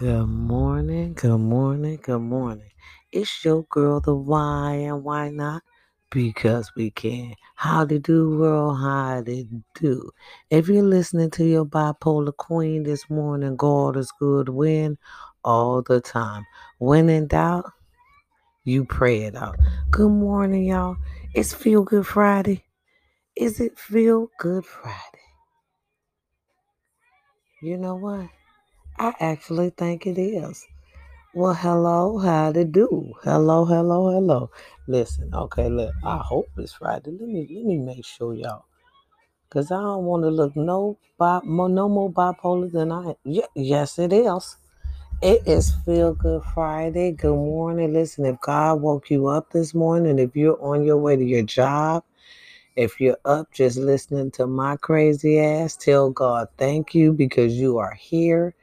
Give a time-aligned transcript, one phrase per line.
[0.00, 2.70] Good morning, good morning, good morning.
[3.12, 5.62] It's your girl, the why and why not?
[6.10, 7.34] Because we can.
[7.54, 9.44] How to do, world, how to
[9.74, 10.10] do.
[10.48, 14.96] If you're listening to your bipolar queen this morning, God is good, win
[15.44, 16.46] all the time.
[16.78, 17.70] When in doubt,
[18.64, 19.58] you pray it out.
[19.90, 20.96] Good morning, y'all.
[21.34, 22.64] It's Feel Good Friday.
[23.36, 24.96] Is it Feel Good Friday?
[27.60, 28.30] You know what?
[29.00, 30.68] I actually think it is.
[31.34, 33.14] Well, hello, how to do?
[33.24, 34.50] Hello, hello, hello.
[34.88, 37.12] Listen, okay, look, I hope it's Friday.
[37.12, 38.66] Let me let me make sure y'all,
[39.50, 43.16] cause I don't want to look no bi- no more bipolar than I.
[43.24, 44.56] Ye- yes, it is.
[45.22, 47.12] It is Feel Good Friday.
[47.12, 47.94] Good morning.
[47.94, 51.42] Listen, if God woke you up this morning, if you're on your way to your
[51.44, 52.04] job,
[52.76, 57.78] if you're up just listening to my crazy ass, tell God thank you because you
[57.78, 58.54] are here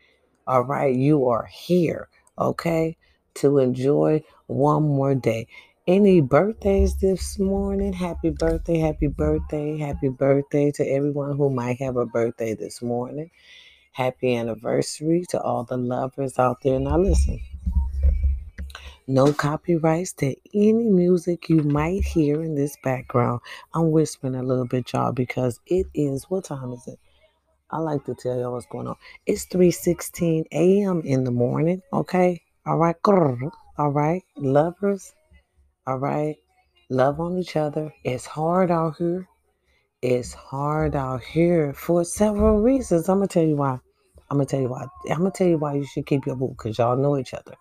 [0.48, 2.08] all right, you are here,
[2.40, 2.96] okay,
[3.35, 5.48] to enjoy one more day.
[5.85, 7.94] Any birthdays this morning?
[7.94, 13.30] Happy birthday, happy birthday, happy birthday to everyone who might have a birthday this morning.
[13.91, 16.80] Happy anniversary to all the lovers out there.
[16.80, 17.41] Now, listen,
[19.08, 23.41] no copyrights to any music you might hear in this background.
[23.74, 26.99] I'm whispering a little bit, y'all, because it is what time is it?
[27.70, 28.96] I like to tell y'all what's going on.
[29.26, 31.01] It's 3:16 a.m.
[31.04, 31.82] in the morning.
[31.91, 32.41] Okay.
[32.65, 32.96] All right.
[33.05, 34.24] All right.
[34.37, 35.13] Lovers.
[35.85, 36.37] All right.
[36.90, 37.93] Love on each other.
[38.04, 39.27] It's hard out here.
[40.01, 43.09] It's hard out here for several reasons.
[43.09, 43.79] I'm gonna tell you why.
[44.29, 44.85] I'm gonna tell you why.
[45.09, 47.55] I'm gonna tell you why you should keep your boo because y'all know each other.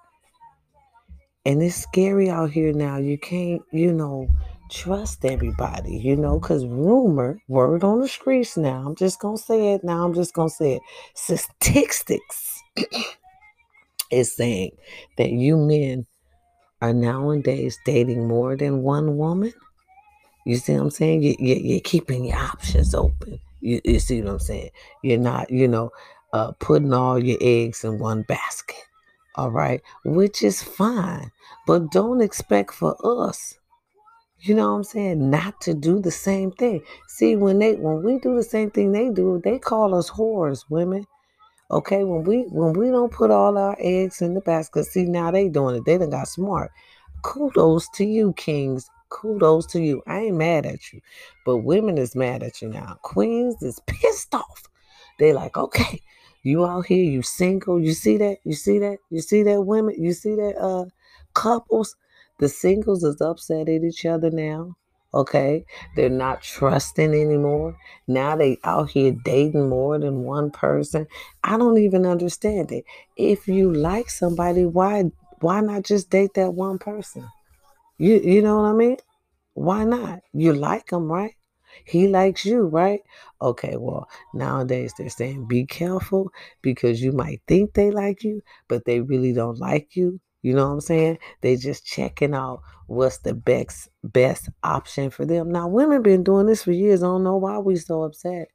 [1.44, 2.98] And it's scary out here now.
[2.98, 4.28] You can't, you know,
[4.70, 9.42] trust everybody, you know, because rumor, word on the streets now, I'm just going to
[9.42, 10.82] say it now, I'm just going to say it.
[11.14, 12.62] Statistics
[14.10, 14.72] is saying
[15.18, 16.06] that you men
[16.82, 19.52] are nowadays dating more than one woman.
[20.44, 21.22] You see what I'm saying?
[21.22, 23.40] You, you, you're keeping your options open.
[23.60, 24.70] You, you see what I'm saying?
[25.02, 25.90] You're not, you know,
[26.32, 28.76] uh, putting all your eggs in one basket.
[29.34, 31.30] All right, which is fine,
[31.66, 33.58] but don't expect for us,
[34.40, 36.82] you know what I'm saying, not to do the same thing.
[37.08, 40.64] See, when they when we do the same thing they do, they call us whores,
[40.68, 41.06] women.
[41.70, 45.30] Okay, when we when we don't put all our eggs in the basket, see now
[45.30, 45.84] they doing it.
[45.84, 46.70] They done got smart.
[47.22, 48.88] Kudos to you, kings.
[49.10, 50.02] Kudos to you.
[50.06, 51.00] I ain't mad at you,
[51.44, 52.98] but women is mad at you now.
[53.02, 54.64] Queens is pissed off.
[55.18, 56.02] They like, okay,
[56.42, 57.80] you out here, you single.
[57.80, 58.38] You see that?
[58.44, 58.98] You see that?
[59.10, 59.96] You see that women?
[59.98, 60.84] You see that uh
[61.34, 61.96] couples?
[62.38, 64.76] The singles is upset at each other now.
[65.14, 65.64] Okay,
[65.94, 67.76] they're not trusting anymore.
[68.06, 71.06] Now they out here dating more than one person.
[71.44, 72.84] I don't even understand it.
[73.16, 75.04] If you like somebody, why
[75.40, 77.28] why not just date that one person?
[77.98, 78.96] You you know what I mean?
[79.54, 80.20] Why not?
[80.32, 81.34] You like him, right?
[81.84, 83.00] He likes you, right?
[83.42, 86.30] Okay, well, nowadays they're saying be careful
[86.62, 90.20] because you might think they like you, but they really don't like you.
[90.46, 91.18] You know what I'm saying?
[91.40, 95.50] They just checking out what's the best best option for them.
[95.50, 97.02] Now, women been doing this for years.
[97.02, 98.46] I don't know why we so upset.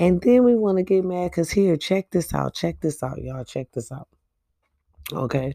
[0.00, 2.54] And then we want to get mad because here, check this out.
[2.54, 3.44] Check this out, y'all.
[3.44, 4.08] Check this out.
[5.12, 5.54] Okay.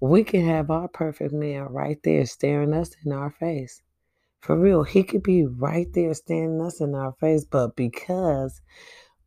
[0.00, 3.82] We can have our perfect man right there staring us in our face.
[4.40, 8.62] For real, he could be right there staring us in our face, but because,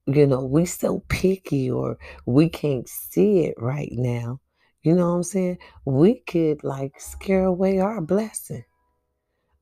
[0.07, 4.39] you know, we so picky or we can't see it right now,
[4.81, 5.57] you know what I'm saying?
[5.85, 8.63] We could like scare away our blessing.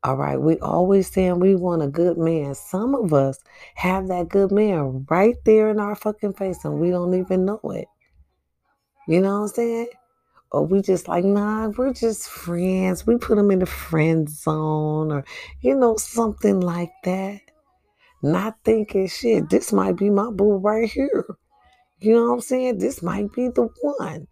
[0.04, 0.40] All right.
[0.40, 2.54] We always saying we want a good man.
[2.54, 3.40] Some of us
[3.76, 7.60] have that good man right there in our fucking face and we don't even know
[7.66, 7.88] it.
[9.08, 9.88] You know what I'm saying?
[10.52, 13.06] Or we just like, nah, we're just friends.
[13.06, 15.26] We put them in the friend zone or,
[15.62, 17.42] you know, something like that.
[18.22, 21.26] Not thinking, shit, this might be my boo right here.
[22.00, 22.78] You know what I'm saying?
[22.78, 24.28] This might be the one.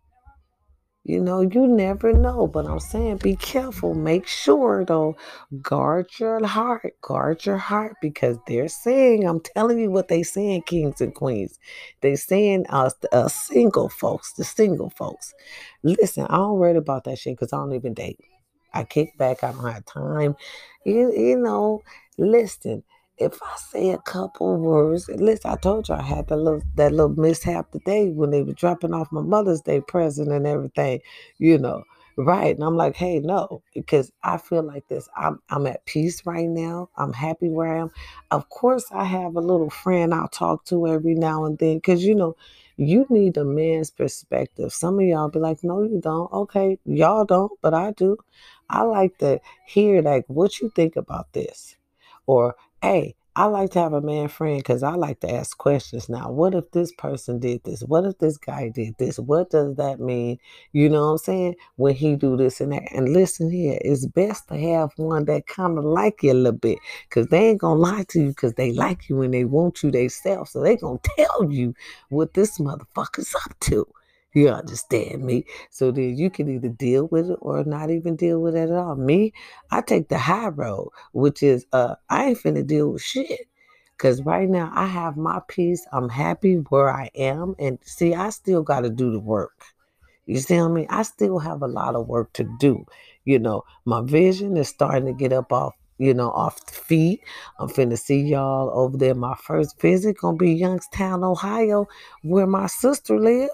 [1.08, 3.94] You know, you never know, but I'm saying be careful.
[3.94, 5.16] Make sure though,
[5.62, 10.64] guard your heart, guard your heart because they're saying, I'm telling you what they saying,
[10.64, 11.60] kings and queens.
[12.02, 15.36] They saying us, us uh, single folks, the single folks.
[15.84, 18.20] Listen, I don't worry about that shit because I don't even date.
[18.74, 20.36] I kick back, I don't have time.
[20.86, 21.84] You, you know,
[22.18, 22.84] listen,
[23.18, 26.62] if I say a couple words, at least I told you I had that little
[26.76, 31.02] that little mishap today when they were dropping off my Mother's Day present and everything,
[31.38, 31.84] you know.
[32.18, 32.56] Right.
[32.56, 35.10] And I'm like, hey, no, because I feel like this.
[35.18, 36.90] I'm I'm at peace right now.
[36.98, 37.92] I'm happy where I am.
[38.32, 41.82] Of course, I have a little friend I'll talk to every now and then.
[41.82, 42.38] Cause you know,
[42.78, 44.72] you need a man's perspective.
[44.74, 46.32] Some of y'all be like, no, you don't.
[46.32, 48.18] Okay, y'all don't, but I do.
[48.70, 51.76] I like to hear like what you think about this.
[52.28, 56.08] Or, hey, I like to have a man friend because I like to ask questions
[56.08, 56.30] now.
[56.30, 57.82] What if this person did this?
[57.82, 59.18] What if this guy did this?
[59.18, 60.38] What does that mean?
[60.72, 61.56] You know what I'm saying?
[61.78, 62.84] When he do this and that.
[62.94, 66.60] And listen here, it's best to have one that kind of like you a little
[66.60, 66.78] bit.
[67.10, 69.90] Cause they ain't gonna lie to you because they like you and they want you
[69.90, 70.52] themselves.
[70.52, 71.74] So they gonna tell you
[72.10, 73.88] what this motherfucker's up to.
[74.36, 75.46] You understand me?
[75.70, 78.72] So then you can either deal with it or not even deal with it at
[78.72, 78.96] all.
[78.96, 79.32] Me,
[79.72, 83.48] I take the high road, which is uh I ain't finna deal with shit.
[83.98, 85.88] Cause right now I have my peace.
[85.94, 87.56] I'm happy where I am.
[87.60, 89.64] And see, I still gotta do the work.
[90.26, 90.88] You see what I mean?
[90.90, 92.86] I still have a lot of work to do.
[93.24, 97.22] You know, my vision is starting to get up off, you know, off the feet.
[97.58, 99.16] I'm finna see y'all over there.
[99.16, 101.88] My first visit gonna be Youngstown, Ohio,
[102.22, 103.50] where my sister live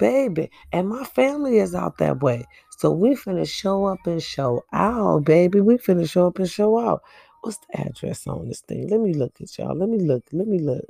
[0.00, 0.50] baby.
[0.72, 2.44] And my family is out that way.
[2.78, 5.60] So we finna show up and show out, baby.
[5.60, 7.02] We finna show up and show out.
[7.42, 8.88] What's the address on this thing?
[8.88, 9.76] Let me look at y'all.
[9.76, 10.24] Let me look.
[10.32, 10.86] Let me look.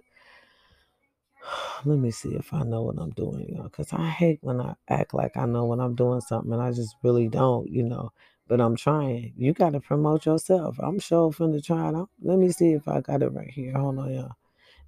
[1.84, 3.64] Let me see if I know what I'm doing, y'all.
[3.64, 6.72] Because I hate when I act like I know when I'm doing something and I
[6.72, 8.12] just really don't, you know.
[8.48, 9.32] But I'm trying.
[9.36, 10.76] You got to promote yourself.
[10.80, 12.10] I'm sure finna try it out.
[12.22, 13.72] Let me see if I got it right here.
[13.76, 14.32] Hold on, y'all.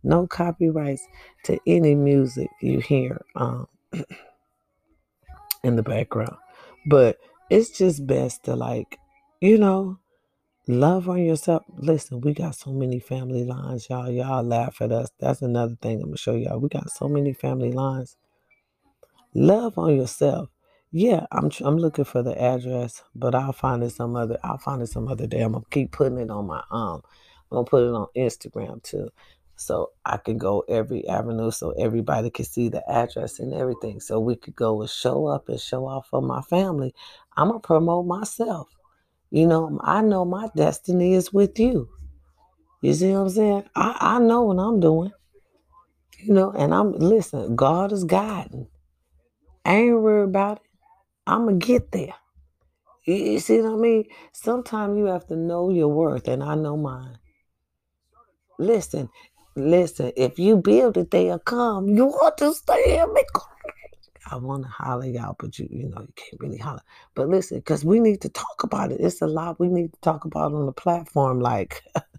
[0.05, 1.07] No copyrights
[1.45, 3.25] to any music you hear.
[3.37, 3.69] Um,
[5.65, 6.37] in the background.
[6.87, 7.19] But
[7.51, 8.99] it's just best to like,
[9.41, 9.99] you know,
[10.67, 11.65] love on yourself.
[11.77, 14.11] Listen, we got so many family lines, y'all.
[14.11, 15.11] Y'all laugh at us.
[15.19, 16.59] That's another thing I'm gonna show y'all.
[16.59, 18.17] We got so many family lines.
[19.35, 20.51] Love on yourself.
[20.91, 24.39] Yeah, I'm I'm looking for the address, but I'll find it some other.
[24.45, 25.41] I'll find it some other day.
[25.41, 27.03] I'm gonna keep putting it on my um.
[27.51, 29.09] I'm gonna put it on Instagram too,
[29.63, 34.01] so I can go every avenue, so everybody can see the address and everything.
[34.01, 36.95] So we could go and show up and show off for my family.
[37.37, 38.69] I'm gonna promote myself.
[39.31, 41.89] You know, I know my destiny is with you.
[42.83, 43.65] You see what I'm saying?
[43.75, 45.13] I, I know what I'm doing.
[46.19, 47.57] You know, and I'm listen.
[47.57, 48.69] God is guiding.
[49.65, 50.65] I ain't worried about it.
[51.27, 52.15] I'm gonna get there.
[53.05, 54.05] You, you see what I mean?
[54.33, 57.19] Sometimes you have to know your worth, and I know mine.
[58.59, 59.09] Listen,
[59.55, 60.13] listen.
[60.17, 61.89] If you build it, they'll come.
[61.89, 63.23] You understand me?
[64.31, 66.83] I want to holler y'all, but you, you know, you can't really holler.
[67.15, 69.01] But listen, because we need to talk about it.
[69.01, 71.41] It's a lot we need to talk about on the platform.
[71.41, 71.83] Like,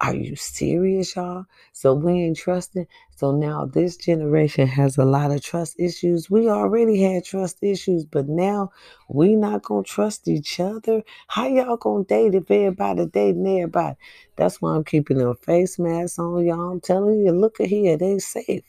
[0.00, 1.46] are you serious, y'all?
[1.72, 2.86] So we ain't trusting.
[3.16, 6.30] So now this generation has a lot of trust issues.
[6.30, 8.70] We already had trust issues, but now
[9.08, 11.02] we not gonna trust each other.
[11.28, 13.96] How y'all gonna date if everybody dating everybody?
[14.36, 16.72] That's why I'm keeping them face masks on, y'all.
[16.72, 18.64] I'm telling you, look at here, they safe.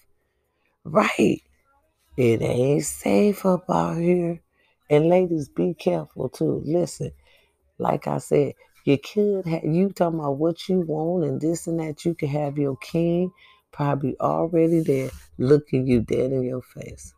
[0.85, 1.41] Right.
[2.15, 4.41] It ain't safe up out here.
[4.89, 6.63] And ladies, be careful too.
[6.65, 7.12] Listen,
[7.77, 8.53] like I said,
[8.88, 12.06] you could have you talking about what you want and this and that.
[12.06, 13.31] You could have your king
[13.74, 17.13] probably already there looking you dead in your face.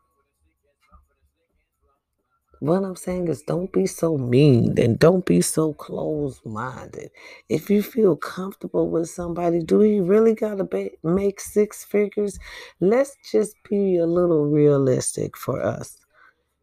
[2.60, 7.12] What I'm saying is, don't be so mean and don't be so closed minded.
[7.50, 12.40] If you feel comfortable with somebody, do you really got to make six figures?
[12.80, 16.00] Let's just be a little realistic for us,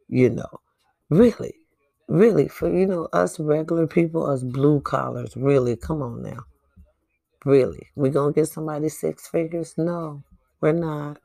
[0.08, 0.60] you know.
[1.10, 1.54] Really,
[2.08, 6.44] really, for you know, us regular people, us blue collars, really, come on now.
[7.44, 9.74] Really, we gonna get somebody six figures?
[9.76, 10.22] No,
[10.60, 11.18] we're not.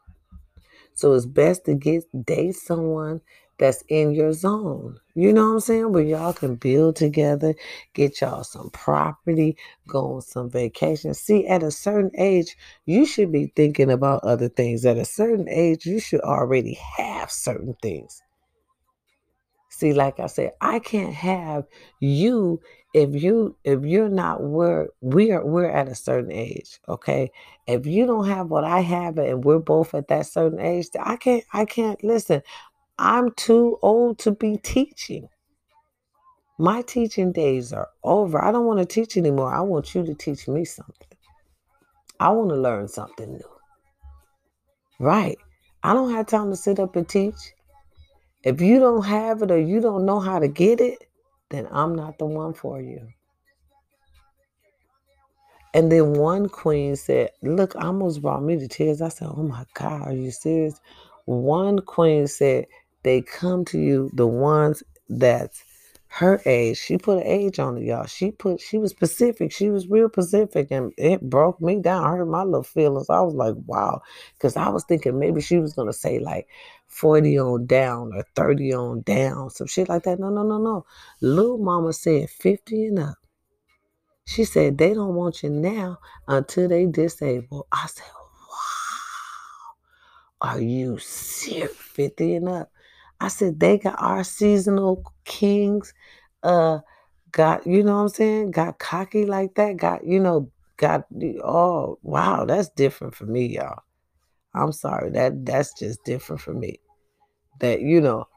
[0.93, 3.21] So it's best to get date someone
[3.57, 4.99] that's in your zone.
[5.13, 5.91] You know what I'm saying?
[5.91, 7.53] Where y'all can build together,
[7.93, 9.55] get y'all some property,
[9.87, 11.13] go on some vacation.
[11.13, 14.85] See, at a certain age, you should be thinking about other things.
[14.85, 18.23] At a certain age, you should already have certain things.
[19.81, 21.65] See, like I said, I can't have
[21.99, 22.61] you
[22.93, 27.31] if you if you're not where we are we're at a certain age, okay?
[27.65, 31.15] If you don't have what I have and we're both at that certain age, I
[31.15, 32.43] can't I can't listen.
[32.99, 35.29] I'm too old to be teaching.
[36.59, 38.39] My teaching days are over.
[38.39, 39.51] I don't want to teach anymore.
[39.51, 41.17] I want you to teach me something.
[42.19, 43.49] I want to learn something new.
[44.99, 45.39] Right.
[45.81, 47.55] I don't have time to sit up and teach.
[48.43, 51.07] If you don't have it or you don't know how to get it,
[51.49, 53.07] then I'm not the one for you.
[55.73, 59.01] And then one queen said, Look, almost brought me to tears.
[59.01, 60.79] I said, Oh my God, are you serious?
[61.25, 62.65] One queen said,
[63.03, 65.63] They come to you, the ones that's
[66.07, 66.77] her age.
[66.77, 68.05] She put an age on it, y'all.
[68.05, 69.53] She put she was specific.
[69.53, 72.03] She was real specific, and it broke me down.
[72.03, 73.09] I hurt my little feelings.
[73.09, 74.01] I was like, wow,
[74.33, 76.47] because I was thinking maybe she was gonna say like
[76.91, 80.19] 40 on down or 30 on down, some shit like that.
[80.19, 80.85] No, no, no, no.
[81.21, 83.15] Little mama said 50 and up.
[84.25, 87.65] She said they don't want you now until they disabled.
[87.71, 88.05] I said,
[90.43, 91.71] wow, are you serious?
[91.71, 92.71] 50 and up.
[93.19, 95.93] I said they got our seasonal kings,
[96.43, 96.79] uh,
[97.31, 98.51] got, you know what I'm saying?
[98.51, 101.05] Got cocky like that, got, you know, got
[101.43, 103.83] oh wow, that's different for me, y'all.
[104.53, 106.79] I'm sorry, that that's just different for me.
[107.59, 108.27] That, you know,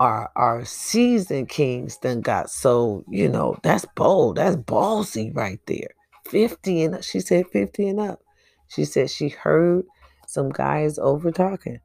[0.00, 4.36] our our seasoned kings then got so, you know, that's bold.
[4.36, 5.90] That's ballsy right there.
[6.26, 7.02] 50 and up.
[7.04, 8.20] She said 50 and up.
[8.68, 9.84] She said she heard
[10.26, 11.80] some guys over talking.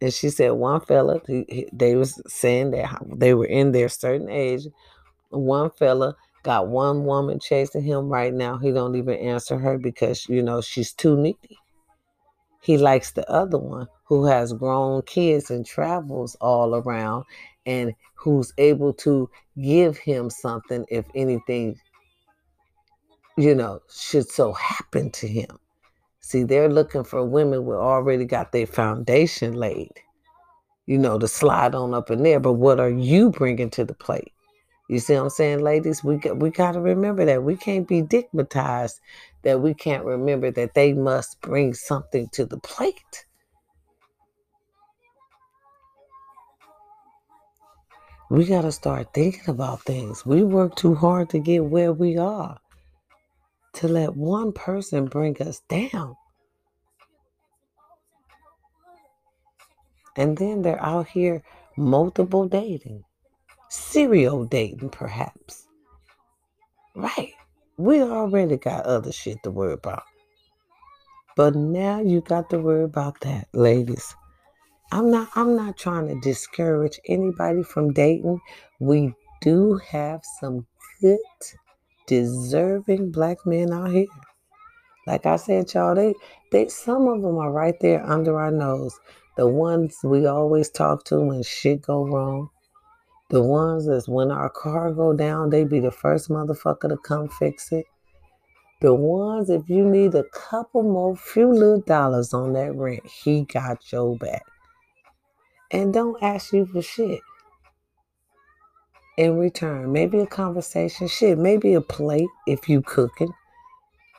[0.00, 3.88] And she said one fella, he, he- they was saying that they were in their
[3.88, 4.66] certain age.
[5.30, 8.58] One fella got one woman chasing him right now.
[8.58, 11.58] He don't even answer her because you know she's too needy.
[12.62, 17.24] He likes the other one who has grown kids and travels all around
[17.66, 19.28] and who's able to
[19.60, 21.76] give him something if anything,
[23.36, 25.58] you know, should so happen to him.
[26.20, 29.94] See, they're looking for women who already got their foundation laid,
[30.86, 32.38] you know, to slide on up in there.
[32.38, 34.32] But what are you bringing to the plate?
[34.88, 36.04] You see what I'm saying, ladies?
[36.04, 39.00] We got, we got to remember that we can't be digmatized.
[39.42, 43.24] That we can't remember that they must bring something to the plate.
[48.30, 50.24] We got to start thinking about things.
[50.24, 52.58] We work too hard to get where we are.
[53.74, 56.16] To let one person bring us down.
[60.16, 61.42] And then they're out here
[61.76, 63.04] multiple dating,
[63.72, 65.66] serial dating, perhaps.
[66.94, 67.32] Right.
[67.78, 70.02] We already got other shit to worry about.
[71.36, 74.14] But now you got to worry about that, ladies.
[74.92, 78.40] I'm not I'm not trying to discourage anybody from dating.
[78.78, 80.66] We do have some
[81.00, 81.18] good
[82.06, 84.06] deserving black men out here.
[85.06, 86.12] Like I said, y'all, they
[86.50, 89.00] they some of them are right there under our nose.
[89.38, 92.50] The ones we always talk to when shit go wrong.
[93.32, 97.30] The ones that's when our car go down, they be the first motherfucker to come
[97.30, 97.86] fix it.
[98.82, 103.44] The ones if you need a couple more few little dollars on that rent, he
[103.44, 104.42] got your back.
[105.70, 107.20] And don't ask you for shit
[109.16, 109.90] in return.
[109.92, 113.32] Maybe a conversation, shit, maybe a plate if you cooking.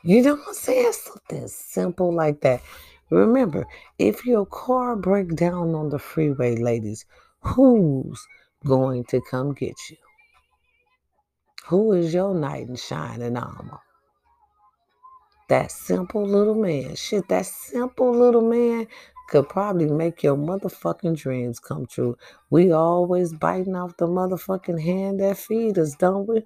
[0.02, 0.92] You know what I'm saying?
[0.92, 2.62] Something simple like that.
[3.10, 3.64] Remember,
[4.00, 7.04] if your car break down on the freeway, ladies,
[7.42, 8.26] who's
[8.64, 9.96] going to come get you?
[11.66, 13.80] Who is your knight in shining armor?
[15.48, 16.94] That simple little man.
[16.96, 18.86] Shit, that simple little man
[19.28, 22.16] could probably make your motherfucking dreams come true.
[22.50, 26.42] We always biting off the motherfucking hand that feed us, don't we?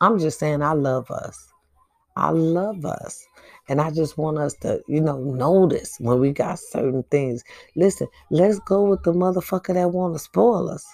[0.00, 1.52] I'm just saying I love us.
[2.16, 3.24] I love us.
[3.68, 7.44] And I just want us to, you know, notice when we got certain things.
[7.76, 10.84] Listen, let's go with the motherfucker that want to spoil us.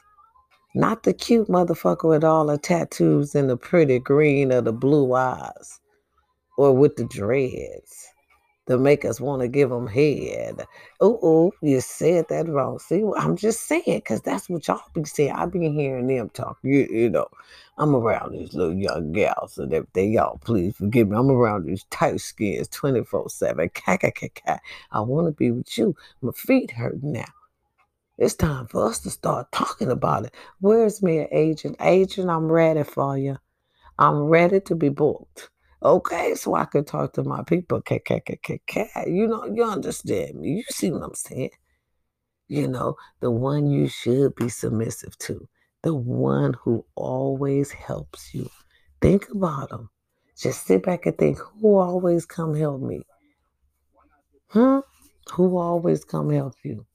[0.77, 5.15] Not the cute motherfucker with all the tattoos and the pretty green or the blue
[5.15, 5.81] eyes
[6.59, 8.09] or with the dreads
[8.67, 10.67] to make us want to give them head.
[11.01, 12.79] Oh, oh, you said that wrong.
[12.79, 15.33] See, I'm just saying because that's what y'all be saying.
[15.33, 16.59] I've been hearing them talk.
[16.63, 17.29] You, you know,
[17.79, 20.13] I'm around these little young gals and everything.
[20.13, 21.17] Y'all, please forgive me.
[21.17, 23.71] I'm around these tight skins 24 7.
[23.87, 25.95] I want to be with you.
[26.23, 27.25] My feet hurt now.
[28.17, 30.35] It's time for us to start talking about it.
[30.61, 31.77] Where's me, agent?
[31.81, 33.39] Agent, I'm ready for you.
[33.99, 35.51] I'm ready to be booked.
[35.83, 37.83] Okay, so I can talk to my people.
[37.89, 40.49] You know, you understand me.
[40.51, 41.51] You see what I'm saying?
[42.47, 45.49] You know, the one you should be submissive to,
[45.83, 48.49] the one who always helps you.
[49.01, 49.91] Think about them.
[50.37, 53.03] Just sit back and think who always come help me?
[54.49, 54.81] Hmm?
[55.33, 56.87] Who always come help you?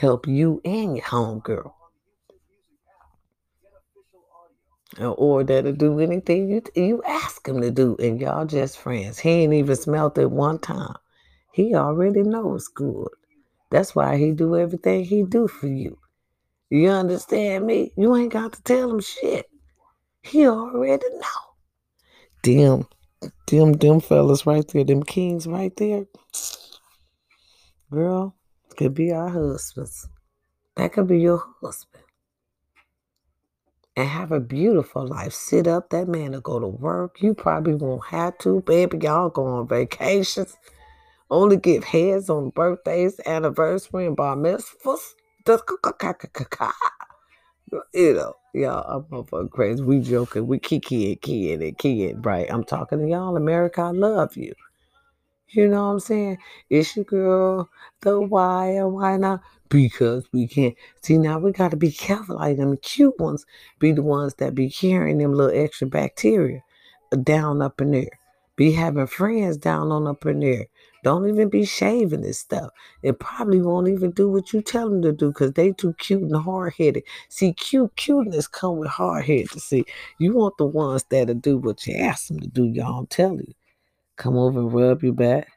[0.00, 1.74] Help you and your homegirl.
[4.98, 9.18] or that'll do anything you you ask him to do, and y'all just friends.
[9.18, 10.96] He ain't even smelt it one time.
[11.52, 13.10] He already knows good.
[13.70, 15.98] That's why he do everything he do for you.
[16.70, 17.92] You understand me?
[17.94, 19.50] You ain't got to tell him shit.
[20.22, 21.50] He already know.
[22.42, 22.86] Them,
[23.48, 26.06] them, them fellas right there, them kings right there.
[27.90, 28.34] Girl,
[28.76, 30.08] could be our husbands.
[30.76, 32.04] That could be your husband.
[33.96, 35.32] And have a beautiful life.
[35.32, 35.90] Sit up.
[35.90, 37.20] That man to go to work.
[37.20, 38.98] You probably won't have to, baby.
[39.02, 40.56] Y'all go on vacations.
[41.30, 45.14] Only give heads on birthdays, anniversary, and bar mitzvahs.
[47.94, 49.82] You know, y'all, I'm motherfucking crazy.
[49.82, 50.46] We joking.
[50.46, 52.46] We kiki and kid and kid, right?
[52.50, 53.36] I'm talking to y'all.
[53.36, 54.54] America, I love you.
[55.52, 56.38] You know what I'm saying?
[56.68, 57.70] It's your girl,
[58.02, 59.40] the why and why not?
[59.68, 60.76] Because we can't.
[61.02, 62.36] See, now we got to be careful.
[62.36, 63.44] Like them cute ones
[63.80, 66.62] be the ones that be carrying them little extra bacteria
[67.24, 68.20] down up in there.
[68.54, 70.66] Be having friends down on up in there.
[71.02, 72.70] Don't even be shaving this stuff.
[73.02, 76.22] It probably won't even do what you tell them to do because they too cute
[76.22, 77.04] and hard headed.
[77.28, 79.50] See, cute cuteness come with hard headed.
[79.60, 79.84] See,
[80.18, 82.98] you want the ones that'll do what you ask them to do, y'all.
[82.98, 83.54] I'm telling you.
[84.20, 85.48] Come over and rub your back.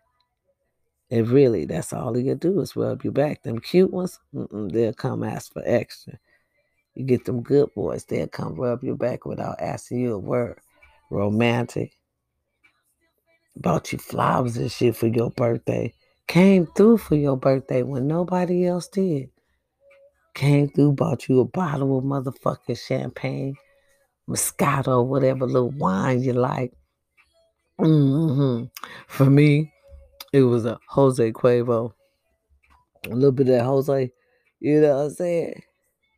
[1.12, 3.44] And really, that's all you do is rub your back.
[3.44, 6.18] Them cute ones, they'll come ask for extra.
[6.96, 10.62] You get them good boys, they'll come rub your back without asking you a word.
[11.12, 11.92] Romantic.
[13.58, 15.94] Bought you flowers and shit for your birthday.
[16.30, 19.30] Came through for your birthday when nobody else did.
[20.36, 23.56] Came through, bought you a bottle of motherfucking champagne,
[24.30, 26.72] Moscato, whatever little wine you like.
[27.80, 28.64] Hmm
[29.08, 29.74] For me,
[30.32, 31.94] it was a Jose Cuervo.
[33.06, 34.12] A little bit of that Jose.
[34.60, 35.64] You know what I'm saying?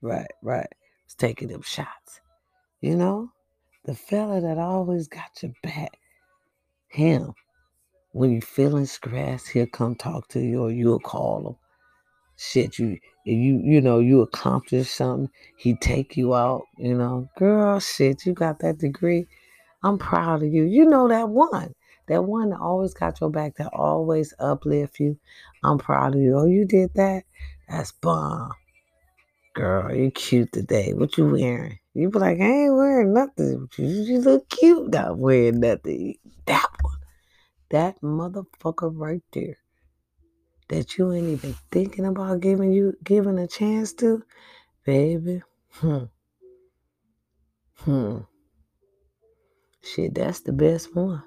[0.01, 0.67] Right, right.
[1.05, 2.21] Was taking them shots.
[2.81, 3.31] You know?
[3.85, 5.97] The fella that always got your back.
[6.87, 7.33] Him.
[8.11, 11.55] When you feeling stressed, he'll come talk to you or you'll call him.
[12.37, 17.29] Shit, you you you know, you accomplish something, he take you out, you know.
[17.37, 19.27] Girl, shit, you got that degree.
[19.85, 20.63] I'm proud of you.
[20.63, 21.75] You know that one.
[22.07, 25.19] That one that always got your back, that always uplift you.
[25.63, 26.35] I'm proud of you.
[26.39, 27.23] Oh, you did that?
[27.69, 28.51] That's bomb.
[29.53, 30.93] Girl, you cute today.
[30.93, 31.77] What you wearing?
[31.93, 33.69] You be like, I ain't wearing nothing.
[33.77, 36.15] You, look cute not wearing nothing.
[36.47, 36.97] That one.
[37.69, 39.57] That motherfucker right there.
[40.69, 44.23] That you ain't even thinking about giving you giving a chance to,
[44.83, 45.43] baby.
[45.73, 46.05] Hmm.
[47.77, 48.17] Hmm.
[49.85, 51.21] Shit, that's the best one.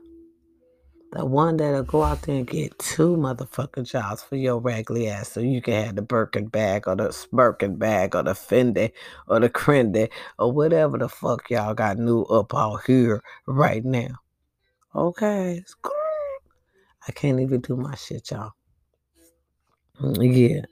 [1.12, 5.30] The one that'll go out there and get two motherfucking jobs for your raggedy ass
[5.30, 8.90] so you can have the Birkin bag or the Birkin bag or the Fendi
[9.28, 14.16] or the Crendy or whatever the fuck y'all got new up out here right now.
[14.94, 15.64] Okay.
[17.06, 18.52] I can't even do my shit, y'all.
[20.00, 20.62] Mm, yeah.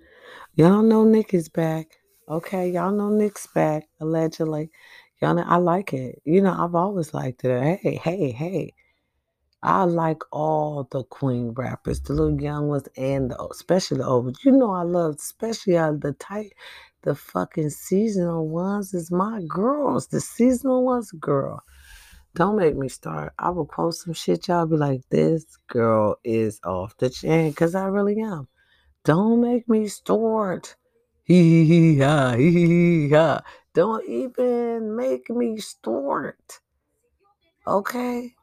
[0.55, 1.87] Y'all know Nick is back.
[2.29, 4.70] Okay, y'all know Nick's back, allegedly.
[5.20, 6.20] Y'all know I like it.
[6.24, 7.79] You know, I've always liked it.
[7.83, 8.72] Hey, hey, hey.
[9.62, 14.37] I like all the queen rappers, the little young ones and the, especially the old.
[14.44, 16.52] You know I love especially uh, the tight,
[17.02, 20.09] the fucking seasonal ones is my girls.
[20.09, 21.62] The seasonal ones, girl.
[22.35, 23.33] Don't make me start.
[23.38, 24.46] I will post some shit.
[24.46, 28.46] Y'all be like, this girl is off the chain because I really am.
[29.05, 30.76] Don't make me start.
[31.24, 33.40] Hee hee hee ha hee hee ha.
[33.77, 36.61] Don't even make me start.
[37.67, 38.35] Okay.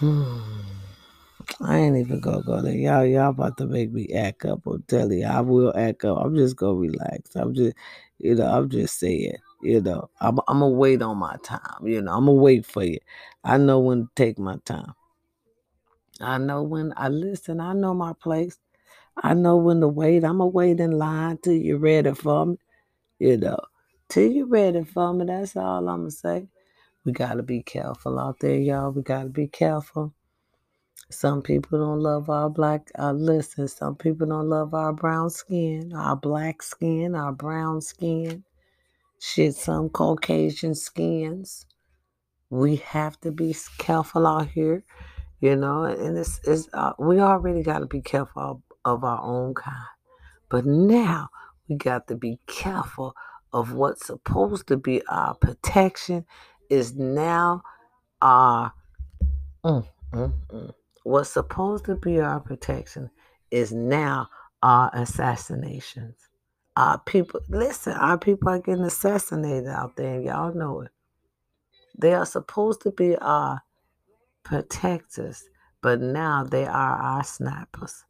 [0.00, 2.72] I ain't even gonna go there.
[2.72, 4.64] Y'all, y'all about to make me act up.
[4.64, 6.18] I'm telling you, I will act up.
[6.18, 7.34] I'm just gonna relax.
[7.34, 7.74] I'm just,
[8.18, 11.84] you know, I'm just saying, you know, I'm, I'm gonna wait on my time.
[11.84, 13.00] You know, I'm gonna wait for you.
[13.42, 14.94] I know when to take my time.
[16.20, 17.58] I know when I listen.
[17.58, 18.56] I know my place.
[19.20, 20.22] I know when to wait.
[20.22, 22.56] I'm gonna wait in line till you're ready for me.
[23.20, 23.60] You know,
[24.08, 25.26] till you're ready for me.
[25.26, 26.48] That's all I'm gonna say.
[27.04, 28.92] We gotta be careful out there, y'all.
[28.92, 30.14] We gotta be careful.
[31.10, 32.90] Some people don't love our black.
[32.98, 38.42] Uh, listen, some people don't love our brown skin, our black skin, our brown skin.
[39.18, 41.66] Shit, some Caucasian skins.
[42.48, 44.82] We have to be careful out here,
[45.40, 45.84] you know.
[45.84, 49.76] And it's, it's uh, we already got to be careful of our own kind,
[50.48, 51.28] but now
[51.70, 53.14] we got to be careful
[53.52, 56.26] of what's supposed to be our protection
[56.68, 57.62] is now
[58.20, 58.72] our.
[59.64, 63.10] Mm, mm, mm what's supposed to be our protection
[63.50, 64.28] is now
[64.62, 66.28] our assassinations.
[66.76, 70.90] Our people, listen, our people are getting assassinated out there, and y'all know it.
[71.98, 73.62] They are supposed to be our
[74.44, 75.42] protectors,
[75.82, 78.04] but now they are our snipers.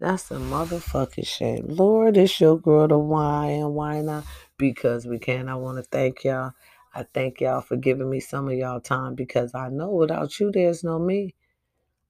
[0.00, 1.66] That's a motherfucking shame.
[1.68, 4.24] Lord, it's your girl to why and why not?
[4.56, 5.46] Because we can.
[5.46, 6.52] I want to thank y'all.
[6.94, 10.50] I thank y'all for giving me some of y'all time because I know without you,
[10.52, 11.34] there's no me.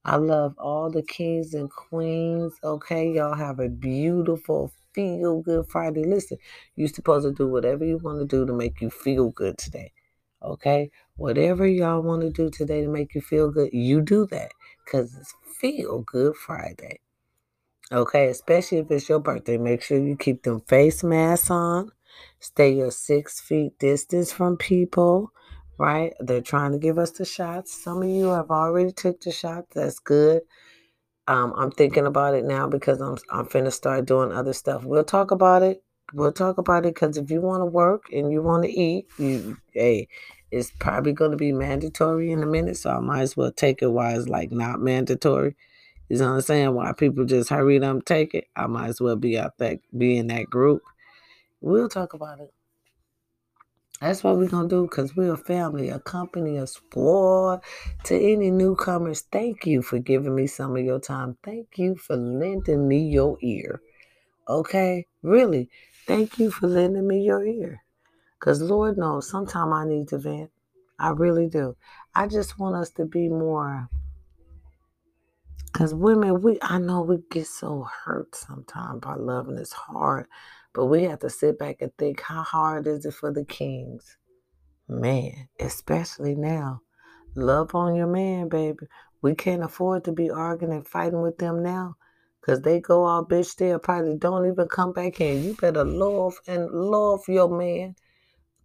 [0.05, 2.55] I love all the kings and queens.
[2.63, 6.05] Okay, y'all have a beautiful, feel good Friday.
[6.05, 6.39] Listen,
[6.77, 9.93] you're supposed to do whatever you want to do to make you feel good today.
[10.45, 14.53] Okay, whatever y'all want to do today to make you feel good, you do that
[14.85, 17.01] because it's Feel Good Friday.
[17.93, 21.91] Okay, especially if it's your birthday, make sure you keep them face masks on.
[22.39, 25.33] Stay your six feet distance from people,
[25.77, 26.13] right?
[26.21, 27.73] They're trying to give us the shots.
[27.83, 29.75] Some of you have already took the shots.
[29.75, 30.43] That's good.
[31.27, 34.85] Um, I'm thinking about it now because I'm I'm finna start doing other stuff.
[34.85, 35.83] We'll talk about it.
[36.13, 39.07] We'll talk about it because if you want to work and you want to eat,
[39.19, 40.09] you hey,
[40.53, 42.77] it's probably going to be mandatory in a minute.
[42.77, 45.57] So I might as well take it while it's like not mandatory.
[46.11, 46.75] You know what I'm saying?
[46.75, 48.49] Why people just hurry them take it?
[48.57, 50.83] I might as well be out that be in that group.
[51.61, 52.53] We'll talk about it.
[54.01, 57.63] That's what we're gonna do because we're a family, a company, a sport.
[58.05, 61.37] To any newcomers, thank you for giving me some of your time.
[61.45, 63.81] Thank you for lending me your ear.
[64.49, 65.07] Okay?
[65.23, 65.71] Really.
[66.09, 67.85] Thank you for lending me your ear.
[68.41, 70.51] Because Lord knows, sometimes I need to vent.
[70.99, 71.77] I really do.
[72.17, 73.89] I just want us to be more
[75.81, 80.27] because women, we I know we get so hurt sometimes by loving is hard,
[80.75, 84.19] but we have to sit back and think how hard is it for the kings?
[84.87, 86.83] Man, especially now.
[87.35, 88.89] Love on your man, baby.
[89.23, 91.97] We can't afford to be arguing and fighting with them now.
[92.43, 95.43] Cause they go all bitch, they probably don't even come back in.
[95.43, 97.95] You better love and love your man.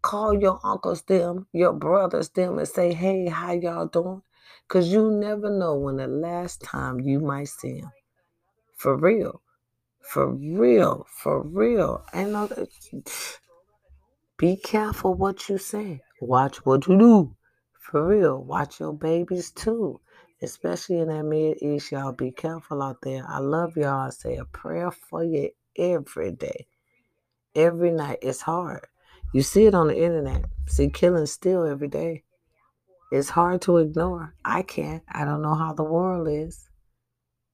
[0.02, 4.22] Call your uncles them, your brothers them, and say, hey, how y'all doing?
[4.68, 7.92] Because you never know when the last time you might see him.
[8.76, 9.42] For real.
[10.02, 11.06] For real.
[11.10, 12.04] For real.
[12.14, 12.70] Know that.
[14.38, 16.02] Be careful what you say.
[16.20, 17.36] Watch what you do.
[17.80, 18.44] For real.
[18.44, 20.02] Watch your babies too.
[20.42, 23.24] Especially in that Mid East, y'all be careful out there.
[23.28, 24.08] I love y'all.
[24.08, 26.68] I say a prayer for you every day.
[27.56, 28.20] Every night.
[28.22, 28.86] It's hard.
[29.34, 30.46] You see it on the internet.
[30.68, 32.24] See killing still every day.
[33.12, 34.34] It's hard to ignore.
[34.44, 35.04] I can't.
[35.08, 36.70] I don't know how the world is.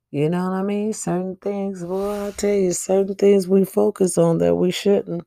[0.09, 0.93] You know what I mean?
[0.93, 5.23] Certain things, boy, I tell you, certain things we focus on that we shouldn't.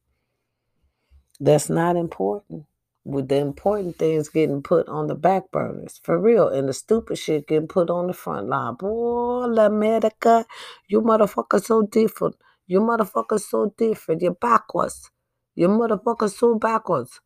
[1.41, 2.65] That's not important.
[3.05, 7.19] With the important things getting put on the back burners, for real, and the stupid
[7.19, 8.75] shit getting put on the front line.
[8.75, 10.47] Boy, America,
[10.89, 12.37] you motherfuckers so different.
[12.67, 14.23] You motherfuckers so different.
[14.23, 15.11] You're backwards.
[15.55, 17.21] You motherfuckers so backwards.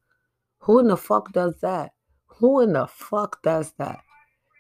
[0.60, 1.92] Who in the fuck does that?
[2.38, 4.00] Who in the fuck does that?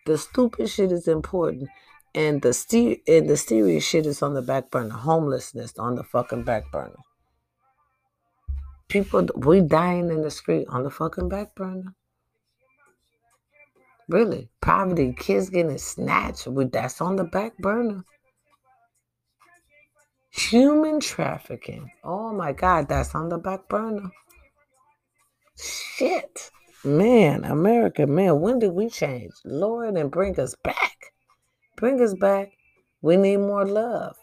[0.06, 1.68] The stupid shit is important,
[2.14, 4.94] and the ste- and the serious shit is on the back burner.
[4.94, 6.96] Homelessness on the fucking back burner.
[8.88, 11.94] People, we dying in the street on the fucking back burner.
[14.08, 16.46] Really, poverty, kids getting snatched.
[16.46, 18.04] We, that's on the back burner.
[20.30, 21.90] Human trafficking.
[22.02, 24.10] Oh my God, that's on the back burner.
[25.58, 26.50] Shit.
[26.84, 29.32] Man, America, man, when did we change?
[29.44, 31.12] Lord, and bring us back.
[31.76, 32.52] Bring us back.
[33.02, 34.16] We need more love.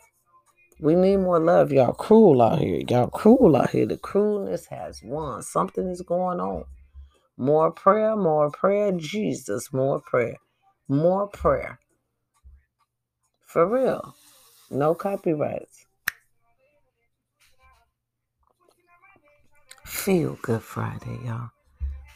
[0.79, 1.71] We need more love.
[1.73, 2.81] Y'all cruel out here.
[2.87, 3.85] Y'all cruel out here.
[3.85, 5.41] The cruelness has won.
[5.41, 6.63] Something is going on.
[7.37, 8.93] More prayer, more prayer.
[8.93, 10.37] Jesus, more prayer.
[10.87, 11.79] More prayer.
[13.45, 14.15] For real.
[14.71, 15.85] No copyrights.
[19.85, 21.49] Feel good Friday, y'all.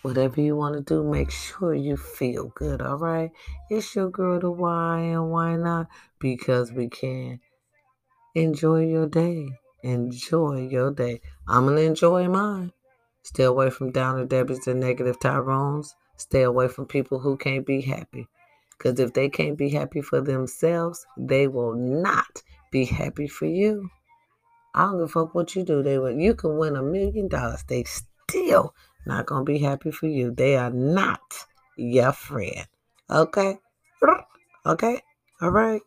[0.02, 3.32] Whatever you want to do, make sure you feel good, all right?
[3.70, 5.88] It's your girl, the why and why not?
[6.20, 7.42] Because we can.
[8.34, 9.50] Enjoy your day.
[9.84, 11.20] Enjoy your day.
[11.48, 12.72] I'm going to enjoy mine.
[13.24, 15.96] Stay away from downer Debbie's and negative Tyrones.
[16.16, 18.28] Stay away from people who can't be happy.
[18.78, 23.90] Because if they can't be happy for themselves, they will not be happy for you.
[24.74, 25.84] I don't give a fuck what you do.
[25.84, 27.64] They will, you can win a million dollars.
[27.68, 28.74] They still
[29.10, 30.32] not gonna be happy for you.
[30.32, 31.20] They are not
[31.76, 32.68] your friend.
[33.10, 33.58] Okay?
[34.66, 35.02] Okay?
[35.42, 35.82] All right.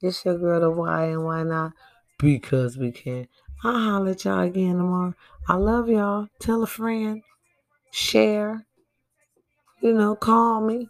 [0.00, 1.72] It's your girl the why and why not?
[2.18, 3.28] Because we can.
[3.62, 5.14] I'll holler at y'all again tomorrow.
[5.46, 6.28] I love y'all.
[6.40, 7.22] Tell a friend.
[7.92, 8.66] Share.
[9.80, 10.88] You know, call me.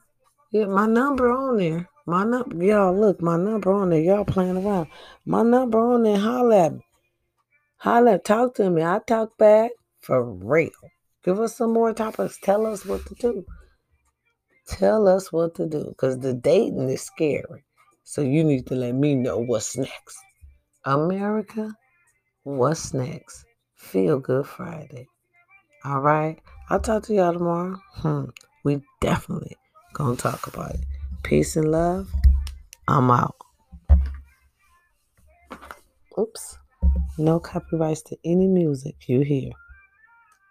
[0.52, 1.88] Yeah, my number on there.
[2.06, 4.00] My number, y'all look, my number on there.
[4.00, 4.86] Y'all playing around.
[5.26, 6.18] My number on there.
[6.18, 6.86] Holler at me.
[7.78, 8.82] Holler, talk to me.
[8.82, 10.70] I talk back for real.
[11.28, 12.38] Give us some more topics.
[12.40, 13.44] Tell us what to do.
[14.66, 15.84] Tell us what to do.
[15.88, 17.66] Because the dating is scary.
[18.02, 20.16] So you need to let me know what's next.
[20.86, 21.74] America,
[22.44, 23.44] what's next?
[23.74, 25.06] Feel Good Friday.
[25.84, 26.38] All right.
[26.70, 27.76] I'll talk to y'all tomorrow.
[27.96, 28.24] Hmm.
[28.64, 29.54] We definitely
[29.92, 30.86] gonna talk about it.
[31.24, 32.10] Peace and love.
[32.88, 33.36] I'm out.
[36.18, 36.58] Oops.
[37.18, 39.52] No copyrights to any music you hear.